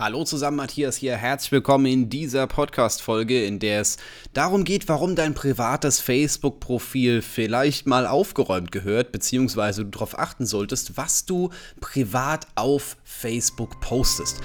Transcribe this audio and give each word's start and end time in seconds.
Hallo 0.00 0.24
zusammen, 0.24 0.56
Matthias 0.56 0.96
hier. 0.96 1.14
Herzlich 1.14 1.52
willkommen 1.52 1.84
in 1.84 2.08
dieser 2.08 2.46
Podcast-Folge, 2.46 3.44
in 3.44 3.58
der 3.58 3.82
es 3.82 3.98
darum 4.32 4.64
geht, 4.64 4.88
warum 4.88 5.14
dein 5.14 5.34
privates 5.34 6.00
Facebook-Profil 6.00 7.20
vielleicht 7.20 7.86
mal 7.86 8.06
aufgeräumt 8.06 8.72
gehört, 8.72 9.12
beziehungsweise 9.12 9.84
du 9.84 9.90
darauf 9.90 10.18
achten 10.18 10.46
solltest, 10.46 10.96
was 10.96 11.26
du 11.26 11.50
privat 11.82 12.46
auf 12.54 12.96
Facebook 13.04 13.78
postest. 13.82 14.40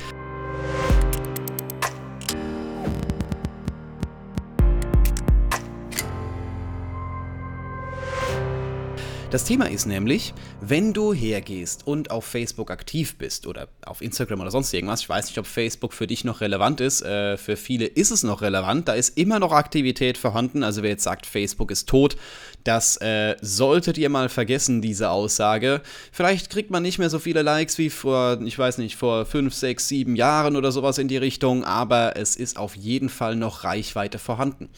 Das 9.36 9.44
Thema 9.44 9.70
ist 9.70 9.86
nämlich, 9.86 10.34
wenn 10.62 10.94
du 10.94 11.12
hergehst 11.12 11.86
und 11.86 12.10
auf 12.10 12.24
Facebook 12.24 12.72
aktiv 12.72 13.18
bist 13.18 13.48
oder 13.48 13.68
auf 13.86 14.02
Instagram 14.02 14.40
oder 14.40 14.50
sonst 14.50 14.74
irgendwas, 14.74 15.02
ich 15.02 15.10
weiß 15.10 15.26
nicht, 15.26 15.38
ob 15.38 15.46
Facebook 15.46 15.92
für 15.92 16.08
dich 16.08 16.24
noch 16.24 16.40
relevant 16.40 16.80
ist, 16.80 17.02
äh, 17.02 17.36
für 17.36 17.58
viele 17.58 17.86
ist 17.86 18.12
es 18.12 18.24
noch 18.24 18.42
relevant, 18.42 18.88
da 18.88 18.94
ist 18.94 19.18
immer 19.18 19.40
noch 19.40 19.52
Aktivität 19.52 20.18
vorhanden, 20.18 20.64
also 20.64 20.84
wer 20.84 20.92
jetzt 20.92 21.04
sagt, 21.04 21.26
Facebook 21.26 21.70
ist 21.70 21.90
tot, 21.90 22.16
das 22.64 22.96
äh, 23.02 23.36
solltet 23.42 23.98
ihr 23.98 24.10
mal 24.10 24.30
vergessen, 24.30 24.82
diese 24.82 25.10
Aussage. 25.10 25.82
Vielleicht 26.14 26.50
kriegt 26.50 26.72
man 26.72 26.82
nicht 26.82 26.98
mehr 26.98 27.10
so 27.10 27.20
viele 27.20 27.42
Likes 27.42 27.78
wie 27.78 27.90
vor, 27.90 28.40
ich 28.42 28.58
weiß 28.58 28.78
nicht, 28.78 28.96
vor 28.96 29.26
5, 29.26 29.54
6, 29.54 29.88
7 29.90 30.16
Jahren 30.16 30.56
oder 30.56 30.72
sowas 30.72 30.98
in 30.98 31.10
die 31.10 31.18
Richtung, 31.18 31.66
aber 31.66 32.16
es 32.16 32.38
ist 32.38 32.58
auf 32.58 32.76
jeden 32.76 33.10
Fall 33.10 33.36
noch 33.36 33.66
Reichweite 33.66 34.18
vorhanden. 34.18 34.70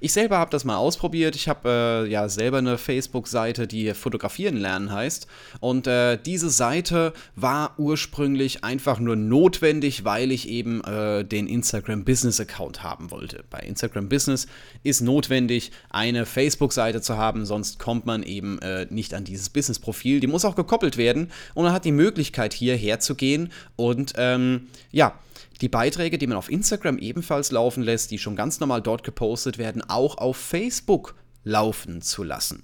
Ich 0.00 0.14
selber 0.14 0.38
habe 0.38 0.50
das 0.50 0.64
mal 0.64 0.76
ausprobiert, 0.76 1.36
ich 1.36 1.48
habe 1.48 2.06
äh, 2.06 2.10
ja 2.10 2.30
selber 2.30 2.58
eine 2.58 2.78
Facebook-Seite, 2.78 3.66
die 3.66 3.94
Fotografieren 4.06 4.56
lernen 4.56 4.92
heißt. 4.92 5.26
Und 5.58 5.88
äh, 5.88 6.16
diese 6.16 6.48
Seite 6.48 7.12
war 7.34 7.74
ursprünglich 7.76 8.62
einfach 8.62 9.00
nur 9.00 9.16
notwendig, 9.16 10.04
weil 10.04 10.30
ich 10.30 10.48
eben 10.48 10.80
äh, 10.84 11.24
den 11.24 11.48
Instagram 11.48 12.04
Business 12.04 12.38
Account 12.38 12.84
haben 12.84 13.10
wollte. 13.10 13.42
Bei 13.50 13.58
Instagram 13.58 14.08
Business 14.08 14.46
ist 14.84 15.00
notwendig, 15.00 15.72
eine 15.90 16.24
Facebook-Seite 16.24 17.00
zu 17.00 17.16
haben, 17.16 17.44
sonst 17.46 17.80
kommt 17.80 18.06
man 18.06 18.22
eben 18.22 18.60
äh, 18.60 18.86
nicht 18.90 19.12
an 19.12 19.24
dieses 19.24 19.48
Business-Profil. 19.48 20.20
Die 20.20 20.28
muss 20.28 20.44
auch 20.44 20.54
gekoppelt 20.54 20.98
werden 20.98 21.32
und 21.54 21.64
man 21.64 21.72
hat 21.72 21.84
die 21.84 21.90
Möglichkeit, 21.90 22.54
hierher 22.54 23.00
zu 23.00 23.16
gehen 23.16 23.50
und 23.74 24.12
ähm, 24.18 24.68
ja, 24.92 25.18
die 25.60 25.68
Beiträge, 25.68 26.16
die 26.16 26.28
man 26.28 26.36
auf 26.36 26.48
Instagram 26.48 26.98
ebenfalls 26.98 27.50
laufen 27.50 27.82
lässt, 27.82 28.12
die 28.12 28.18
schon 28.18 28.36
ganz 28.36 28.60
normal 28.60 28.82
dort 28.82 29.02
gepostet 29.02 29.58
werden, 29.58 29.82
auch 29.82 30.18
auf 30.18 30.36
Facebook 30.36 31.16
laufen 31.42 32.02
zu 32.02 32.22
lassen. 32.22 32.62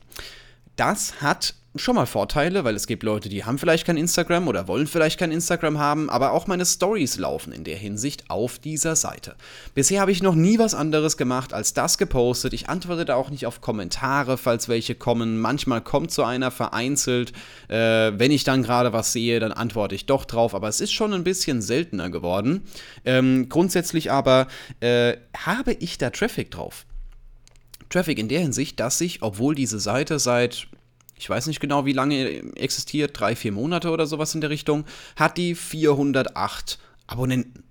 Das 0.76 1.20
hat 1.20 1.54
schon 1.74 1.94
mal 1.94 2.06
Vorteile, 2.06 2.64
weil 2.64 2.76
es 2.76 2.86
gibt 2.86 3.02
Leute, 3.02 3.28
die 3.28 3.44
haben 3.44 3.58
vielleicht 3.58 3.86
kein 3.86 3.96
Instagram 3.96 4.46
oder 4.48 4.68
wollen 4.68 4.86
vielleicht 4.86 5.18
kein 5.18 5.32
Instagram 5.32 5.78
haben, 5.78 6.10
aber 6.10 6.32
auch 6.32 6.46
meine 6.46 6.66
Stories 6.66 7.16
laufen 7.18 7.52
in 7.52 7.64
der 7.64 7.76
Hinsicht 7.76 8.28
auf 8.28 8.58
dieser 8.58 8.94
Seite. 8.94 9.36
Bisher 9.74 10.00
habe 10.00 10.12
ich 10.12 10.22
noch 10.22 10.34
nie 10.34 10.58
was 10.58 10.74
anderes 10.74 11.16
gemacht 11.16 11.54
als 11.54 11.72
das 11.72 11.96
gepostet. 11.96 12.52
Ich 12.52 12.68
antworte 12.68 13.06
da 13.06 13.14
auch 13.14 13.30
nicht 13.30 13.46
auf 13.46 13.62
Kommentare, 13.62 14.36
falls 14.36 14.68
welche 14.68 14.94
kommen. 14.94 15.40
Manchmal 15.40 15.80
kommt 15.80 16.10
so 16.10 16.24
einer 16.24 16.50
vereinzelt. 16.50 17.32
Äh, 17.68 18.12
wenn 18.18 18.30
ich 18.30 18.44
dann 18.44 18.62
gerade 18.62 18.92
was 18.92 19.12
sehe, 19.12 19.40
dann 19.40 19.52
antworte 19.52 19.94
ich 19.94 20.04
doch 20.06 20.26
drauf, 20.26 20.54
aber 20.54 20.68
es 20.68 20.80
ist 20.80 20.92
schon 20.92 21.14
ein 21.14 21.24
bisschen 21.24 21.62
seltener 21.62 22.10
geworden. 22.10 22.64
Ähm, 23.04 23.48
grundsätzlich 23.48 24.10
aber 24.10 24.46
äh, 24.80 25.16
habe 25.36 25.72
ich 25.72 25.96
da 25.96 26.10
Traffic 26.10 26.50
drauf. 26.50 26.84
Traffic 27.92 28.18
in 28.18 28.28
der 28.28 28.40
Hinsicht, 28.40 28.80
dass 28.80 28.98
sich, 28.98 29.22
obwohl 29.22 29.54
diese 29.54 29.78
Seite 29.78 30.18
seit, 30.18 30.66
ich 31.16 31.28
weiß 31.28 31.46
nicht 31.46 31.60
genau 31.60 31.84
wie 31.84 31.92
lange 31.92 32.56
existiert, 32.56 33.18
drei, 33.18 33.36
vier 33.36 33.52
Monate 33.52 33.90
oder 33.90 34.06
sowas 34.06 34.34
in 34.34 34.40
der 34.40 34.50
Richtung, 34.50 34.84
hat 35.16 35.36
die 35.36 35.54
408 35.54 36.78
Abonnenten 37.06 37.64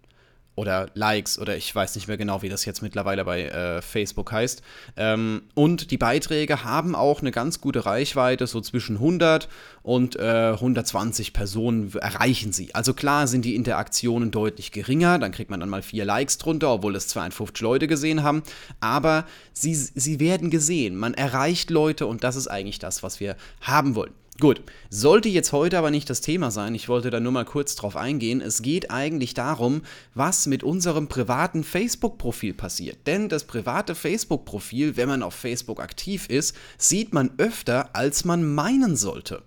oder 0.56 0.90
Likes 0.94 1.40
oder 1.40 1.56
ich 1.56 1.74
weiß 1.74 1.96
nicht 1.96 2.08
mehr 2.08 2.18
genau, 2.18 2.42
wie 2.42 2.50
das 2.50 2.66
jetzt 2.66 2.82
mittlerweile 2.82 3.24
bei 3.24 3.44
äh, 3.44 3.82
Facebook 3.82 4.32
heißt. 4.32 4.62
Ähm, 4.98 5.44
und 5.56 5.92
die 5.92 5.98
Beiträge 5.98 6.64
haben 6.64 6.94
auch 6.94 7.22
eine 7.22 7.32
ganz 7.32 7.62
gute 7.62 7.86
Reichweite, 7.86 8.48
so 8.48 8.60
zwischen 8.60 8.98
100 8.98 9.48
und 9.82 10.18
äh, 10.18 10.52
120 10.52 11.34
Personen 11.34 11.94
erreichen 11.94 12.52
sie. 12.52 12.76
Also 12.76 12.94
klar 12.94 13.28
sind 13.28 13.46
die 13.46 13.56
Interaktionen 13.56 14.32
deutlich 14.32 14.72
geringer, 14.72 15.20
dann 15.20 15.32
kriegt 15.32 15.50
man 15.50 15.60
dann 15.62 15.70
mal 15.70 15.82
vier 15.82 16.06
Likes 16.06 16.38
drunter, 16.38 16.72
obwohl 16.72 16.96
es 16.96 17.08
52 17.08 17.62
Leute 17.62 17.88
gesehen 17.88 18.24
haben, 18.24 18.44
aber 18.82 19.26
sie, 19.54 19.74
sie 19.74 20.20
werden 20.20 20.50
gesehen, 20.50 20.98
man 20.98 21.14
erreicht 21.14 21.70
Leute 21.70 22.06
und 22.08 22.24
das 22.24 22.36
ist 22.36 22.48
eigentlich 22.48 22.80
das, 22.80 23.04
was 23.04 23.20
wir 23.20 23.38
haben 23.62 23.96
wollen. 23.96 24.14
Gut, 24.40 24.62
sollte 24.90 25.30
jetzt 25.30 25.52
heute 25.52 25.78
aber 25.78 25.92
nicht 25.92 26.10
das 26.10 26.22
Thema 26.22 26.50
sein, 26.50 26.74
ich 26.74 26.90
wollte 26.90 27.12
da 27.12 27.20
nur 27.20 27.32
mal 27.32 27.46
kurz 27.46 27.76
drauf 27.76 27.96
eingehen. 27.96 28.42
Es 28.42 28.62
geht 28.62 28.90
eigentlich 28.90 29.34
darum, 29.34 29.82
was 30.16 30.48
mit 30.48 30.64
unserem 30.64 31.08
privaten 31.08 31.64
Facebook-Profil 31.64 32.54
passiert. 32.54 33.06
Denn 33.06 33.30
das 33.30 33.44
private 33.44 33.94
Facebook-Profil, 33.94 34.98
wenn 34.98 35.10
man 35.10 35.22
auf 35.22 35.36
Facebook 35.36 35.80
aktiv 35.80 36.28
ist, 36.28 36.56
sieht 36.78 37.14
man 37.14 37.32
öfter, 37.38 37.96
als 37.96 38.26
man 38.26 38.44
meinen 38.44 38.96
sollte. 38.96 39.44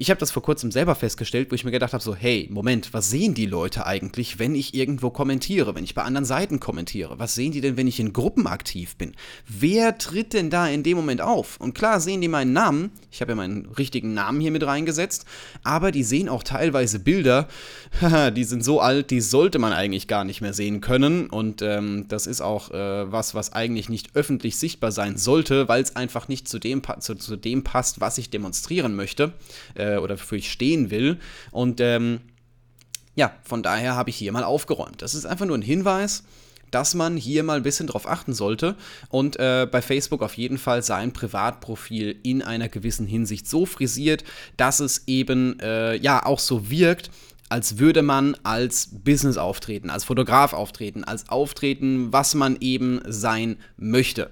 Ich 0.00 0.08
habe 0.08 0.18
das 0.18 0.30
vor 0.30 0.42
kurzem 0.42 0.72
selber 0.72 0.94
festgestellt, 0.94 1.50
wo 1.50 1.54
ich 1.54 1.64
mir 1.66 1.72
gedacht 1.72 1.92
habe, 1.92 2.02
so, 2.02 2.14
hey, 2.14 2.48
Moment, 2.50 2.94
was 2.94 3.10
sehen 3.10 3.34
die 3.34 3.44
Leute 3.44 3.84
eigentlich, 3.84 4.38
wenn 4.38 4.54
ich 4.54 4.72
irgendwo 4.72 5.10
kommentiere, 5.10 5.74
wenn 5.74 5.84
ich 5.84 5.94
bei 5.94 6.00
anderen 6.00 6.24
Seiten 6.24 6.58
kommentiere? 6.58 7.18
Was 7.18 7.34
sehen 7.34 7.52
die 7.52 7.60
denn, 7.60 7.76
wenn 7.76 7.86
ich 7.86 8.00
in 8.00 8.14
Gruppen 8.14 8.46
aktiv 8.46 8.96
bin? 8.96 9.12
Wer 9.46 9.98
tritt 9.98 10.32
denn 10.32 10.48
da 10.48 10.66
in 10.66 10.84
dem 10.84 10.96
Moment 10.96 11.20
auf? 11.20 11.60
Und 11.60 11.74
klar 11.74 12.00
sehen 12.00 12.22
die 12.22 12.28
meinen 12.28 12.54
Namen, 12.54 12.92
ich 13.10 13.20
habe 13.20 13.32
ja 13.32 13.36
meinen 13.36 13.66
richtigen 13.66 14.14
Namen 14.14 14.40
hier 14.40 14.50
mit 14.50 14.64
reingesetzt, 14.64 15.26
aber 15.64 15.90
die 15.90 16.02
sehen 16.02 16.30
auch 16.30 16.44
teilweise 16.44 16.98
Bilder, 16.98 17.46
die 18.34 18.44
sind 18.44 18.64
so 18.64 18.80
alt, 18.80 19.10
die 19.10 19.20
sollte 19.20 19.58
man 19.58 19.74
eigentlich 19.74 20.08
gar 20.08 20.24
nicht 20.24 20.40
mehr 20.40 20.54
sehen 20.54 20.80
können. 20.80 21.28
Und 21.28 21.60
ähm, 21.60 22.06
das 22.08 22.26
ist 22.26 22.40
auch 22.40 22.70
äh, 22.70 23.12
was, 23.12 23.34
was 23.34 23.52
eigentlich 23.52 23.90
nicht 23.90 24.16
öffentlich 24.16 24.56
sichtbar 24.56 24.92
sein 24.92 25.18
sollte, 25.18 25.68
weil 25.68 25.82
es 25.82 25.94
einfach 25.94 26.26
nicht 26.26 26.48
zu 26.48 26.58
dem, 26.58 26.80
zu, 27.00 27.16
zu 27.16 27.36
dem 27.36 27.64
passt, 27.64 28.00
was 28.00 28.16
ich 28.16 28.30
demonstrieren 28.30 28.94
möchte. 28.94 29.34
Äh, 29.74 29.89
äh, 29.94 29.98
oder 29.98 30.14
wofür 30.14 30.38
ich 30.38 30.50
stehen 30.50 30.90
will. 30.90 31.18
Und 31.50 31.80
ähm, 31.80 32.20
ja, 33.14 33.32
von 33.42 33.62
daher 33.62 33.96
habe 33.96 34.10
ich 34.10 34.16
hier 34.16 34.32
mal 34.32 34.44
aufgeräumt. 34.44 35.02
Das 35.02 35.14
ist 35.14 35.26
einfach 35.26 35.46
nur 35.46 35.58
ein 35.58 35.62
Hinweis 35.62 36.24
dass 36.70 36.94
man 36.94 37.16
hier 37.16 37.42
mal 37.42 37.56
ein 37.56 37.62
bisschen 37.62 37.86
drauf 37.86 38.08
achten 38.08 38.32
sollte 38.32 38.76
und 39.08 39.36
äh, 39.38 39.66
bei 39.70 39.82
Facebook 39.82 40.22
auf 40.22 40.34
jeden 40.34 40.58
Fall 40.58 40.82
sein 40.82 41.12
Privatprofil 41.12 42.16
in 42.22 42.42
einer 42.42 42.68
gewissen 42.68 43.06
Hinsicht 43.06 43.48
so 43.48 43.66
frisiert, 43.66 44.24
dass 44.56 44.80
es 44.80 45.04
eben 45.06 45.58
äh, 45.60 45.96
ja 45.96 46.24
auch 46.24 46.38
so 46.38 46.70
wirkt, 46.70 47.10
als 47.48 47.78
würde 47.78 48.02
man 48.02 48.36
als 48.44 48.88
Business 48.92 49.36
auftreten, 49.36 49.90
als 49.90 50.04
Fotograf 50.04 50.52
auftreten, 50.52 51.02
als 51.02 51.28
auftreten, 51.28 52.12
was 52.12 52.34
man 52.34 52.56
eben 52.60 53.00
sein 53.06 53.56
möchte 53.76 54.30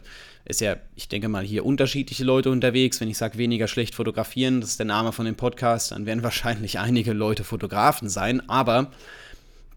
ist 0.48 0.62
ja, 0.62 0.76
ich 0.96 1.08
denke 1.08 1.28
mal, 1.28 1.44
hier 1.44 1.64
unterschiedliche 1.66 2.24
Leute 2.24 2.50
unterwegs. 2.50 3.00
Wenn 3.00 3.10
ich 3.10 3.18
sage, 3.18 3.38
weniger 3.38 3.68
schlecht 3.68 3.94
fotografieren, 3.94 4.60
das 4.60 4.70
ist 4.70 4.78
der 4.78 4.86
Name 4.86 5.12
von 5.12 5.26
dem 5.26 5.36
Podcast, 5.36 5.92
dann 5.92 6.06
werden 6.06 6.22
wahrscheinlich 6.24 6.78
einige 6.78 7.12
Leute 7.12 7.44
Fotografen 7.44 8.08
sein. 8.08 8.48
Aber 8.48 8.90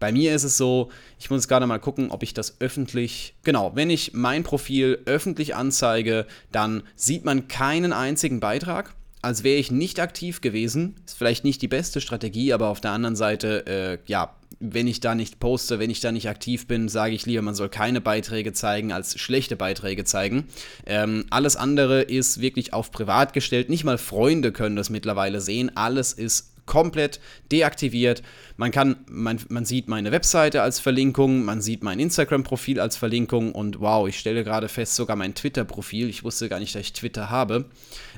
bei 0.00 0.10
mir 0.10 0.34
ist 0.34 0.44
es 0.44 0.56
so, 0.56 0.90
ich 1.20 1.30
muss 1.30 1.46
gerade 1.46 1.66
mal 1.66 1.78
gucken, 1.78 2.10
ob 2.10 2.22
ich 2.22 2.34
das 2.34 2.60
öffentlich, 2.60 3.34
genau, 3.44 3.76
wenn 3.76 3.90
ich 3.90 4.14
mein 4.14 4.42
Profil 4.42 4.98
öffentlich 5.04 5.54
anzeige, 5.54 6.26
dann 6.50 6.82
sieht 6.96 7.24
man 7.24 7.48
keinen 7.48 7.92
einzigen 7.92 8.40
Beitrag 8.40 8.94
als 9.22 9.44
wäre 9.44 9.58
ich 9.58 9.70
nicht 9.70 10.00
aktiv 10.00 10.40
gewesen. 10.40 10.96
Ist 11.06 11.16
vielleicht 11.16 11.44
nicht 11.44 11.62
die 11.62 11.68
beste 11.68 12.00
Strategie, 12.00 12.52
aber 12.52 12.68
auf 12.68 12.80
der 12.80 12.90
anderen 12.90 13.16
Seite, 13.16 13.66
äh, 13.66 13.98
ja, 14.10 14.34
wenn 14.58 14.86
ich 14.86 15.00
da 15.00 15.14
nicht 15.14 15.40
poste, 15.40 15.78
wenn 15.78 15.90
ich 15.90 16.00
da 16.00 16.12
nicht 16.12 16.28
aktiv 16.28 16.66
bin, 16.66 16.88
sage 16.88 17.14
ich 17.14 17.24
lieber, 17.24 17.42
man 17.42 17.54
soll 17.54 17.68
keine 17.68 18.00
Beiträge 18.00 18.52
zeigen, 18.52 18.92
als 18.92 19.18
schlechte 19.18 19.56
Beiträge 19.56 20.04
zeigen. 20.04 20.48
Ähm, 20.86 21.24
alles 21.30 21.56
andere 21.56 22.02
ist 22.02 22.40
wirklich 22.40 22.72
auf 22.72 22.90
privat 22.90 23.32
gestellt. 23.32 23.70
Nicht 23.70 23.84
mal 23.84 23.98
Freunde 23.98 24.52
können 24.52 24.76
das 24.76 24.90
mittlerweile 24.90 25.40
sehen. 25.40 25.76
Alles 25.76 26.12
ist 26.12 26.52
komplett 26.66 27.20
deaktiviert. 27.50 28.22
Man 28.56 28.70
kann, 28.70 28.96
man, 29.08 29.38
man 29.48 29.64
sieht 29.64 29.88
meine 29.88 30.12
Webseite 30.12 30.62
als 30.62 30.78
Verlinkung, 30.80 31.44
man 31.44 31.60
sieht 31.60 31.82
mein 31.82 31.98
Instagram-Profil 31.98 32.78
als 32.78 32.96
Verlinkung 32.96 33.52
und 33.52 33.80
wow, 33.80 34.08
ich 34.08 34.18
stelle 34.18 34.44
gerade 34.44 34.68
fest, 34.68 34.94
sogar 34.94 35.16
mein 35.16 35.34
Twitter-Profil. 35.34 36.08
Ich 36.08 36.24
wusste 36.24 36.48
gar 36.48 36.60
nicht, 36.60 36.74
dass 36.74 36.82
ich 36.82 36.92
Twitter 36.92 37.30
habe. 37.30 37.66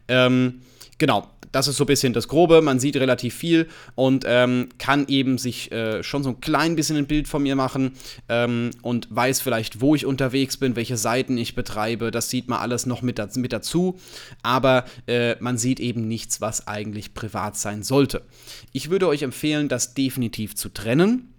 Ähm, 0.09 0.61
genau, 0.99 1.29
das 1.55 1.69
ist 1.69 1.77
so 1.77 1.85
ein 1.85 1.87
bisschen 1.87 2.13
das 2.13 2.27
Grobe. 2.27 2.63
Man 2.63 2.81
sieht 2.81 2.97
relativ 2.97 3.35
viel 3.35 3.69
und 3.95 4.25
ähm, 4.27 4.69
kann 4.79 5.07
eben 5.07 5.39
sich 5.39 5.71
äh, 5.71 6.03
schon 6.03 6.25
so 6.25 6.31
ein 6.31 6.41
klein 6.41 6.75
bisschen 6.75 6.97
ein 6.97 7.07
Bild 7.07 7.29
von 7.29 7.43
mir 7.43 7.55
machen 7.55 7.93
ähm, 8.29 8.71
und 8.83 9.07
weiß 9.11 9.41
vielleicht, 9.41 9.81
wo 9.81 9.95
ich 9.95 10.05
unterwegs 10.05 10.57
bin, 10.57 10.75
welche 10.75 10.97
Seiten 10.97 11.39
ich 11.39 11.55
betreibe. 11.55 12.11
Das 12.11 12.29
sieht 12.29 12.49
man 12.49 12.59
alles 12.59 12.87
noch 12.87 13.03
mit, 13.03 13.21
mit 13.37 13.53
dazu. 13.53 13.97
Aber 14.43 14.85
äh, 15.07 15.37
man 15.41 15.57
sieht 15.57 15.79
eben 15.79 16.09
nichts, 16.09 16.41
was 16.41 16.67
eigentlich 16.67 17.15
privat 17.15 17.57
sein 17.57 17.85
sollte. 17.85 18.23
Ich 18.73 18.91
würde 18.91 19.07
euch 19.07 19.23
empfehlen, 19.23 19.69
das 19.69 19.95
definitiv 19.95 20.57
zu 20.57 20.71
trennen 20.71 21.34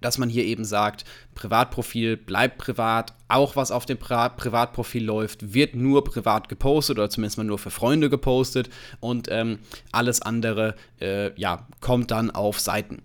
dass 0.00 0.18
man 0.18 0.28
hier 0.28 0.44
eben 0.44 0.64
sagt, 0.64 1.04
Privatprofil 1.34 2.16
bleibt 2.16 2.58
privat, 2.58 3.14
auch 3.28 3.56
was 3.56 3.70
auf 3.70 3.86
dem 3.86 3.98
Pri 3.98 4.30
Privatprofil 4.36 5.04
läuft, 5.04 5.54
wird 5.54 5.74
nur 5.74 6.04
privat 6.04 6.48
gepostet 6.48 6.98
oder 6.98 7.10
zumindest 7.10 7.38
mal 7.38 7.44
nur 7.44 7.58
für 7.58 7.70
Freunde 7.70 8.10
gepostet 8.10 8.70
und 9.00 9.28
ähm, 9.30 9.60
alles 9.92 10.22
andere 10.22 10.74
äh, 11.00 11.38
ja, 11.38 11.66
kommt 11.80 12.10
dann 12.10 12.30
auf 12.30 12.60
Seiten. 12.60 13.02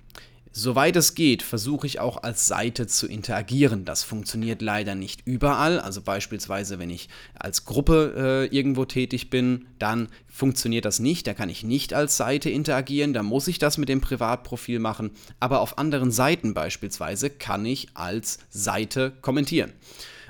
Soweit 0.57 0.95
es 0.95 1.15
geht, 1.15 1.43
versuche 1.43 1.85
ich 1.85 1.99
auch 1.99 2.23
als 2.23 2.47
Seite 2.47 2.87
zu 2.87 3.07
interagieren. 3.07 3.83
Das 3.83 4.05
funktioniert 4.05 4.61
leider 4.61 4.95
nicht 4.95 5.27
überall. 5.27 5.81
Also 5.81 6.01
beispielsweise, 6.01 6.79
wenn 6.79 6.89
ich 6.89 7.09
als 7.37 7.65
Gruppe 7.65 8.47
äh, 8.49 8.55
irgendwo 8.55 8.85
tätig 8.85 9.29
bin, 9.29 9.67
dann 9.79 10.07
funktioniert 10.29 10.85
das 10.85 10.99
nicht. 10.99 11.27
Da 11.27 11.33
kann 11.33 11.49
ich 11.49 11.65
nicht 11.65 11.93
als 11.93 12.15
Seite 12.15 12.49
interagieren. 12.49 13.11
Da 13.11 13.21
muss 13.21 13.49
ich 13.49 13.59
das 13.59 13.77
mit 13.77 13.89
dem 13.89 13.99
Privatprofil 13.99 14.79
machen. 14.79 15.11
Aber 15.41 15.59
auf 15.59 15.77
anderen 15.77 16.09
Seiten 16.09 16.53
beispielsweise 16.53 17.29
kann 17.29 17.65
ich 17.65 17.89
als 17.93 18.39
Seite 18.49 19.11
kommentieren. 19.21 19.73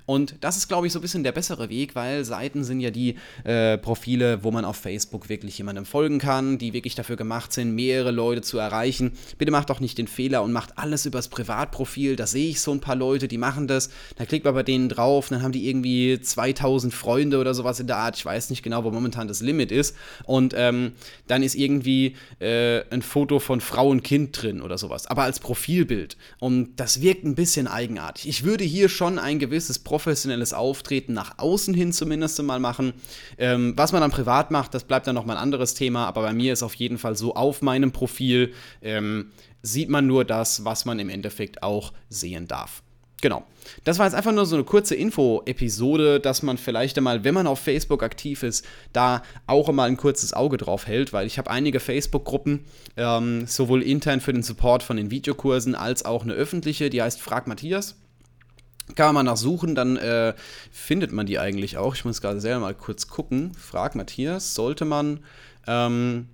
Und 0.05 0.35
das 0.41 0.57
ist, 0.57 0.67
glaube 0.67 0.85
ich, 0.87 0.93
so 0.93 0.99
ein 0.99 1.01
bisschen 1.01 1.23
der 1.23 1.31
bessere 1.31 1.69
Weg, 1.69 1.95
weil 1.95 2.23
Seiten 2.23 2.63
sind 2.63 2.79
ja 2.79 2.91
die 2.91 3.15
äh, 3.43 3.77
Profile, 3.77 4.43
wo 4.43 4.51
man 4.51 4.63
auf 4.63 4.77
Facebook 4.77 5.29
wirklich 5.29 5.57
jemandem 5.57 5.85
folgen 5.85 6.19
kann, 6.19 6.57
die 6.57 6.73
wirklich 6.73 6.95
dafür 6.95 7.15
gemacht 7.15 7.51
sind, 7.51 7.73
mehrere 7.73 8.11
Leute 8.11 8.41
zu 8.41 8.59
erreichen. 8.59 9.13
Bitte 9.37 9.51
macht 9.51 9.69
doch 9.69 9.79
nicht 9.79 9.97
den 9.97 10.07
Fehler 10.07 10.43
und 10.43 10.51
macht 10.51 10.77
alles 10.77 11.05
übers 11.05 11.27
Privatprofil. 11.27 12.15
Da 12.15 12.27
sehe 12.27 12.49
ich 12.49 12.61
so 12.61 12.71
ein 12.71 12.81
paar 12.81 12.95
Leute, 12.95 13.27
die 13.27 13.37
machen 13.37 13.67
das. 13.67 13.89
Da 14.17 14.25
klickt 14.25 14.45
man 14.45 14.53
bei 14.53 14.63
denen 14.63 14.89
drauf, 14.89 15.29
dann 15.29 15.41
haben 15.41 15.51
die 15.51 15.67
irgendwie 15.67 16.19
2000 16.21 16.93
Freunde 16.93 17.39
oder 17.39 17.53
sowas 17.53 17.79
in 17.79 17.87
der 17.87 17.97
Art. 17.97 18.15
Ich 18.15 18.25
weiß 18.25 18.51
nicht 18.51 18.61
genau, 18.61 18.83
wo 18.83 18.91
momentan 18.91 19.27
das 19.27 19.41
Limit 19.41 19.71
ist. 19.71 19.95
Und 20.25 20.53
ähm, 20.55 20.93
dann 21.27 21.41
ist 21.41 21.55
irgendwie 21.55 22.15
äh, 22.39 22.81
ein 22.91 23.01
Foto 23.01 23.39
von 23.39 23.59
Frau 23.59 23.89
und 23.89 24.03
Kind 24.03 24.39
drin 24.39 24.61
oder 24.61 24.77
sowas. 24.77 25.07
Aber 25.07 25.23
als 25.23 25.39
Profilbild. 25.39 26.15
Und 26.39 26.75
das 26.75 27.01
wirkt 27.01 27.23
ein 27.23 27.33
bisschen 27.33 27.67
eigenartig. 27.67 28.27
Ich 28.27 28.43
würde 28.43 28.63
hier 28.63 28.87
schon 28.87 29.17
ein 29.17 29.39
gewisses 29.39 29.79
Profil 29.79 29.94
professionelles 29.95 30.53
Auftreten 30.53 31.13
nach 31.13 31.37
außen 31.37 31.73
hin 31.73 31.93
zumindest 31.93 32.41
mal 32.43 32.59
machen. 32.59 32.91
Ähm, 33.37 33.73
was 33.77 33.93
man 33.93 34.01
dann 34.01 34.11
privat 34.11 34.51
macht, 34.51 34.73
das 34.73 34.83
bleibt 34.83 35.07
dann 35.07 35.15
nochmal 35.15 35.37
ein 35.37 35.43
anderes 35.43 35.73
Thema, 35.73 36.05
aber 36.05 36.21
bei 36.21 36.33
mir 36.33 36.51
ist 36.51 36.63
auf 36.63 36.73
jeden 36.73 36.97
Fall 36.97 37.15
so 37.15 37.33
auf 37.33 37.61
meinem 37.61 37.93
Profil 37.93 38.51
ähm, 38.81 39.31
sieht 39.61 39.89
man 39.89 40.05
nur 40.05 40.25
das, 40.25 40.65
was 40.65 40.83
man 40.83 40.99
im 40.99 41.07
Endeffekt 41.07 41.63
auch 41.63 41.93
sehen 42.09 42.45
darf. 42.45 42.83
Genau. 43.21 43.45
Das 43.85 43.99
war 43.99 44.05
jetzt 44.05 44.15
einfach 44.15 44.33
nur 44.33 44.45
so 44.45 44.57
eine 44.57 44.65
kurze 44.65 44.95
Info-Episode, 44.95 46.19
dass 46.19 46.43
man 46.43 46.57
vielleicht 46.57 46.97
einmal, 46.97 47.23
wenn 47.23 47.33
man 47.33 47.47
auf 47.47 47.59
Facebook 47.59 48.03
aktiv 48.03 48.43
ist, 48.43 48.65
da 48.91 49.23
auch 49.47 49.69
einmal 49.69 49.87
ein 49.87 49.95
kurzes 49.95 50.33
Auge 50.33 50.57
drauf 50.57 50.87
hält, 50.87 51.13
weil 51.13 51.25
ich 51.25 51.37
habe 51.37 51.49
einige 51.49 51.79
Facebook-Gruppen, 51.79 52.65
ähm, 52.97 53.47
sowohl 53.47 53.81
intern 53.81 54.19
für 54.19 54.33
den 54.33 54.43
Support 54.43 54.83
von 54.83 54.97
den 54.97 55.09
Videokursen 55.09 55.73
als 55.73 56.03
auch 56.03 56.23
eine 56.23 56.33
öffentliche, 56.33 56.89
die 56.89 57.01
heißt 57.01 57.21
Frag 57.21 57.47
Matthias. 57.47 57.95
Kann 58.93 59.15
man 59.15 59.25
nach 59.25 59.37
suchen, 59.37 59.73
dann 59.73 59.97
äh, 59.97 60.33
findet 60.71 61.11
man 61.11 61.25
die 61.25 61.39
eigentlich 61.39 61.77
auch. 61.77 61.95
Ich 61.95 62.05
muss 62.05 62.21
gerade 62.21 62.39
selber 62.39 62.59
mal 62.59 62.75
kurz 62.75 63.07
gucken. 63.07 63.51
Frag 63.55 63.95
Matthias, 63.95 64.53
sollte 64.53 64.85
man. 64.85 65.21
Ähm, 65.65 66.27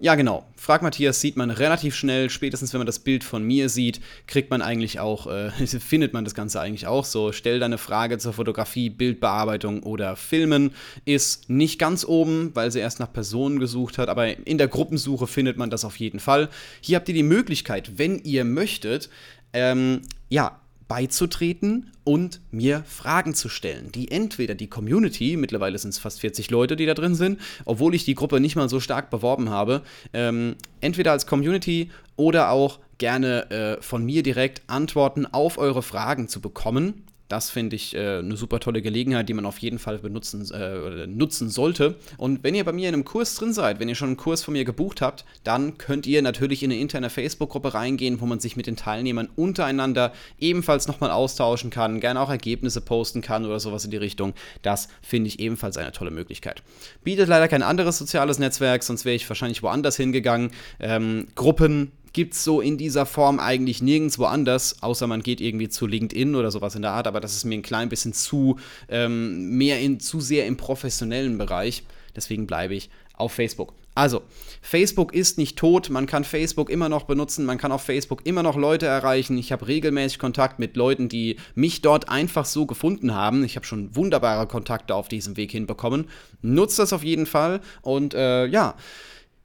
ja, 0.00 0.16
genau. 0.16 0.44
Frag 0.56 0.82
Matthias 0.82 1.20
sieht 1.20 1.36
man 1.36 1.50
relativ 1.50 1.94
schnell. 1.94 2.28
Spätestens, 2.28 2.72
wenn 2.72 2.80
man 2.80 2.86
das 2.86 2.98
Bild 2.98 3.22
von 3.22 3.44
mir 3.44 3.68
sieht, 3.68 4.00
kriegt 4.26 4.50
man 4.50 4.60
eigentlich 4.60 4.98
auch, 4.98 5.28
äh, 5.28 5.50
findet 5.66 6.12
man 6.12 6.24
das 6.24 6.34
Ganze 6.34 6.60
eigentlich 6.60 6.88
auch 6.88 7.04
so. 7.04 7.30
Stell 7.30 7.60
deine 7.60 7.78
Frage 7.78 8.18
zur 8.18 8.32
Fotografie, 8.32 8.90
Bildbearbeitung 8.90 9.84
oder 9.84 10.16
Filmen. 10.16 10.72
Ist 11.04 11.48
nicht 11.48 11.78
ganz 11.78 12.04
oben, 12.04 12.50
weil 12.54 12.72
sie 12.72 12.80
erst 12.80 12.98
nach 12.98 13.12
Personen 13.12 13.60
gesucht 13.60 13.96
hat, 13.96 14.08
aber 14.08 14.46
in 14.46 14.58
der 14.58 14.68
Gruppensuche 14.68 15.28
findet 15.28 15.56
man 15.56 15.70
das 15.70 15.84
auf 15.84 15.96
jeden 15.98 16.18
Fall. 16.18 16.50
Hier 16.80 16.96
habt 16.96 17.08
ihr 17.08 17.14
die 17.14 17.22
Möglichkeit, 17.22 17.96
wenn 17.96 18.18
ihr 18.24 18.44
möchtet, 18.44 19.08
ähm, 19.52 20.02
ja, 20.28 20.60
beizutreten 20.88 21.92
und 22.04 22.40
mir 22.50 22.84
Fragen 22.86 23.34
zu 23.34 23.48
stellen, 23.48 23.90
die 23.92 24.10
entweder 24.10 24.54
die 24.54 24.68
Community, 24.68 25.36
mittlerweile 25.36 25.78
sind 25.78 25.90
es 25.90 25.98
fast 25.98 26.20
40 26.20 26.50
Leute, 26.50 26.76
die 26.76 26.86
da 26.86 26.94
drin 26.94 27.14
sind, 27.14 27.40
obwohl 27.64 27.94
ich 27.94 28.04
die 28.04 28.14
Gruppe 28.14 28.40
nicht 28.40 28.56
mal 28.56 28.68
so 28.68 28.80
stark 28.80 29.10
beworben 29.10 29.50
habe, 29.50 29.82
ähm, 30.12 30.56
entweder 30.80 31.12
als 31.12 31.26
Community 31.26 31.90
oder 32.16 32.50
auch 32.50 32.78
gerne 32.98 33.50
äh, 33.50 33.82
von 33.82 34.04
mir 34.04 34.22
direkt 34.22 34.62
Antworten 34.66 35.26
auf 35.26 35.58
eure 35.58 35.82
Fragen 35.82 36.28
zu 36.28 36.40
bekommen. 36.40 37.04
Das 37.34 37.50
finde 37.50 37.74
ich 37.74 37.96
äh, 37.96 38.18
eine 38.18 38.36
super 38.36 38.60
tolle 38.60 38.80
Gelegenheit, 38.80 39.28
die 39.28 39.34
man 39.34 39.44
auf 39.44 39.58
jeden 39.58 39.80
Fall 39.80 39.98
benutzen, 39.98 40.48
äh, 40.52 41.08
nutzen 41.08 41.50
sollte. 41.50 41.96
Und 42.16 42.44
wenn 42.44 42.54
ihr 42.54 42.62
bei 42.62 42.70
mir 42.70 42.88
in 42.88 42.94
einem 42.94 43.04
Kurs 43.04 43.34
drin 43.34 43.52
seid, 43.52 43.80
wenn 43.80 43.88
ihr 43.88 43.96
schon 43.96 44.10
einen 44.10 44.16
Kurs 44.16 44.44
von 44.44 44.52
mir 44.52 44.64
gebucht 44.64 45.00
habt, 45.00 45.24
dann 45.42 45.76
könnt 45.76 46.06
ihr 46.06 46.22
natürlich 46.22 46.62
in 46.62 46.70
eine 46.70 46.80
interne 46.80 47.10
Facebook-Gruppe 47.10 47.74
reingehen, 47.74 48.20
wo 48.20 48.26
man 48.26 48.38
sich 48.38 48.54
mit 48.54 48.68
den 48.68 48.76
Teilnehmern 48.76 49.28
untereinander 49.34 50.12
ebenfalls 50.38 50.86
nochmal 50.86 51.10
austauschen 51.10 51.70
kann, 51.70 51.98
gerne 51.98 52.20
auch 52.20 52.30
Ergebnisse 52.30 52.80
posten 52.80 53.20
kann 53.20 53.44
oder 53.44 53.58
sowas 53.58 53.84
in 53.84 53.90
die 53.90 53.96
Richtung. 53.96 54.32
Das 54.62 54.86
finde 55.02 55.26
ich 55.26 55.40
ebenfalls 55.40 55.76
eine 55.76 55.90
tolle 55.90 56.12
Möglichkeit. 56.12 56.62
Bietet 57.02 57.26
leider 57.26 57.48
kein 57.48 57.64
anderes 57.64 57.98
soziales 57.98 58.38
Netzwerk, 58.38 58.84
sonst 58.84 59.04
wäre 59.04 59.16
ich 59.16 59.28
wahrscheinlich 59.28 59.60
woanders 59.64 59.96
hingegangen. 59.96 60.52
Ähm, 60.78 61.26
Gruppen 61.34 61.90
gibt 62.14 62.32
es 62.32 62.44
so 62.44 62.62
in 62.62 62.78
dieser 62.78 63.04
Form 63.04 63.38
eigentlich 63.38 63.82
nirgendwo 63.82 64.24
anders, 64.24 64.82
außer 64.82 65.06
man 65.06 65.22
geht 65.22 65.42
irgendwie 65.42 65.68
zu 65.68 65.86
LinkedIn 65.86 66.34
oder 66.34 66.50
sowas 66.50 66.74
in 66.74 66.82
der 66.82 66.92
Art, 66.92 67.06
aber 67.06 67.20
das 67.20 67.36
ist 67.36 67.44
mir 67.44 67.58
ein 67.58 67.62
klein 67.62 67.90
bisschen 67.90 68.14
zu, 68.14 68.58
ähm, 68.88 69.50
mehr 69.50 69.80
in, 69.80 70.00
zu 70.00 70.20
sehr 70.20 70.46
im 70.46 70.56
professionellen 70.56 71.36
Bereich. 71.36 71.82
Deswegen 72.16 72.46
bleibe 72.46 72.74
ich 72.74 72.88
auf 73.14 73.32
Facebook. 73.32 73.74
Also, 73.96 74.22
Facebook 74.60 75.14
ist 75.14 75.38
nicht 75.38 75.56
tot, 75.56 75.88
man 75.88 76.06
kann 76.06 76.24
Facebook 76.24 76.68
immer 76.68 76.88
noch 76.88 77.04
benutzen, 77.04 77.44
man 77.44 77.58
kann 77.58 77.70
auf 77.70 77.82
Facebook 77.82 78.26
immer 78.26 78.42
noch 78.42 78.56
Leute 78.56 78.86
erreichen. 78.86 79.38
Ich 79.38 79.52
habe 79.52 79.68
regelmäßig 79.68 80.18
Kontakt 80.18 80.58
mit 80.58 80.76
Leuten, 80.76 81.08
die 81.08 81.36
mich 81.54 81.80
dort 81.80 82.08
einfach 82.08 82.44
so 82.44 82.66
gefunden 82.66 83.14
haben. 83.14 83.44
Ich 83.44 83.54
habe 83.54 83.66
schon 83.66 83.94
wunderbare 83.94 84.48
Kontakte 84.48 84.96
auf 84.96 85.06
diesem 85.06 85.36
Weg 85.36 85.52
hinbekommen. 85.52 86.06
Nutzt 86.42 86.78
das 86.80 86.92
auf 86.92 87.04
jeden 87.04 87.26
Fall 87.26 87.60
und 87.82 88.14
äh, 88.14 88.46
ja. 88.46 88.74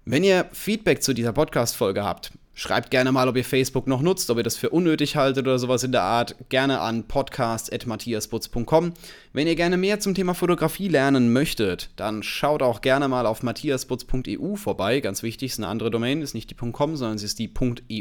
Wenn 0.05 0.23
ihr 0.23 0.49
Feedback 0.53 1.03
zu 1.03 1.13
dieser 1.13 1.33
Podcast-Folge 1.33 2.03
habt, 2.03 2.31
Schreibt 2.59 2.91
gerne 2.91 3.13
mal, 3.13 3.29
ob 3.29 3.37
ihr 3.37 3.45
Facebook 3.45 3.87
noch 3.87 4.01
nutzt, 4.01 4.29
ob 4.29 4.35
ihr 4.35 4.43
das 4.43 4.57
für 4.57 4.69
unnötig 4.71 5.15
haltet 5.15 5.47
oder 5.47 5.57
sowas 5.57 5.85
in 5.85 5.93
der 5.93 6.01
Art. 6.01 6.35
Gerne 6.49 6.81
an 6.81 7.07
podcast.matthiasputz.com. 7.07 8.91
Wenn 9.31 9.47
ihr 9.47 9.55
gerne 9.55 9.77
mehr 9.77 10.01
zum 10.01 10.13
Thema 10.13 10.33
Fotografie 10.33 10.89
lernen 10.89 11.31
möchtet, 11.31 11.89
dann 11.95 12.21
schaut 12.21 12.61
auch 12.61 12.81
gerne 12.81 13.07
mal 13.07 13.25
auf 13.27 13.43
matthiasputz.eu 13.43 14.57
vorbei. 14.57 14.99
Ganz 14.99 15.23
wichtig, 15.23 15.53
ist 15.53 15.59
eine 15.59 15.69
andere 15.69 15.89
Domain, 15.89 16.21
ist 16.21 16.33
nicht 16.33 16.51
die 16.51 16.55
.com, 16.55 16.97
sondern 16.97 17.15
es 17.15 17.23
ist 17.23 17.39
die 17.39 17.49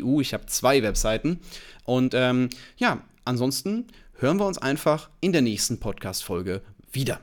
.eu. 0.02 0.20
Ich 0.20 0.34
habe 0.34 0.46
zwei 0.46 0.82
Webseiten. 0.82 1.38
Und 1.84 2.14
ähm, 2.16 2.48
ja, 2.78 3.04
ansonsten 3.24 3.86
hören 4.14 4.40
wir 4.40 4.46
uns 4.46 4.58
einfach 4.58 5.08
in 5.20 5.30
der 5.30 5.42
nächsten 5.42 5.78
Podcast-Folge 5.78 6.62
wieder. 6.90 7.20